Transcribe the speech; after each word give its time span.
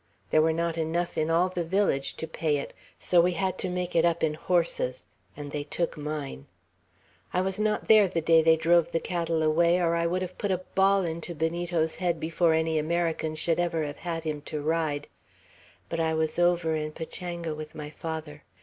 There 0.31 0.41
were 0.41 0.51
not 0.51 0.79
enough 0.79 1.15
in 1.15 1.29
all 1.29 1.47
the 1.47 1.63
village 1.63 2.15
to 2.15 2.25
pay 2.27 2.57
it, 2.57 2.73
so 2.97 3.21
we 3.21 3.33
had 3.33 3.59
to 3.59 3.69
make 3.69 3.95
it 3.95 4.03
up 4.03 4.23
in 4.23 4.33
horses; 4.33 5.05
and 5.37 5.51
they 5.51 5.63
took 5.63 5.95
mine. 5.95 6.47
I 7.33 7.41
was 7.41 7.59
not 7.59 7.87
there 7.87 8.07
the 8.07 8.19
day 8.19 8.41
they 8.41 8.55
drove 8.55 8.91
the 8.93 8.99
cattle 8.99 9.43
away, 9.43 9.79
or 9.79 9.93
I 9.95 10.07
would 10.07 10.23
have 10.23 10.39
put 10.39 10.49
a 10.49 10.57
ball 10.73 11.03
into 11.03 11.35
Benito's 11.35 11.97
head 11.97 12.19
before 12.19 12.55
any 12.55 12.79
American 12.79 13.35
should 13.35 13.59
ever 13.59 13.83
have 13.83 13.99
had 13.99 14.23
him 14.23 14.41
to 14.49 14.59
ride. 14.59 15.07
But 15.87 15.99
I 15.99 16.15
was 16.15 16.39
over 16.39 16.73
in 16.75 16.93
Pachanga 16.93 17.53
with 17.53 17.75
my 17.75 17.91
father. 17.91 18.41